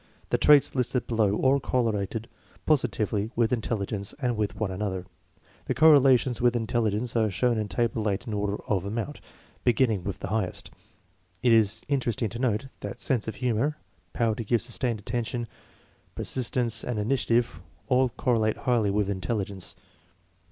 The 0.31 0.39
traits 0.39 0.73
listed 0.73 1.05
below 1.05 1.35
all 1.35 1.59
correlated 1.59 2.27
positively 2.65 3.29
with 3.35 3.51
intelli 3.51 3.85
gence 3.85 4.15
and 4.19 4.35
with 4.35 4.55
one 4.55 4.71
another. 4.71 5.05
The 5.65 5.75
correlations 5.75 6.41
with 6.41 6.55
intelligence 6.55 7.15
are 7.15 7.29
shown 7.29 7.59
in 7.59 7.67
Table 7.67 8.09
8 8.09 8.25
in 8.25 8.33
order 8.33 8.55
of 8.65 8.83
amount, 8.83 9.21
beginning 9.63 10.03
with 10.03 10.17
the 10.17 10.29
highest. 10.29 10.71
It 11.43 11.51
is 11.51 11.81
interesting 11.87 12.29
to 12.29 12.39
note 12.39 12.65
that 12.79 12.99
sense 12.99 13.27
of 13.27 13.35
humor, 13.35 13.77
power 14.11 14.33
to 14.33 14.43
give 14.43 14.63
sustained 14.63 14.97
attention, 14.97 15.47
persistence, 16.15 16.83
and 16.83 16.97
initiative 16.97 17.61
all 17.87 18.09
correlate 18.09 18.57
highly 18.57 18.89
with 18.89 19.07
intelligence. 19.07 19.75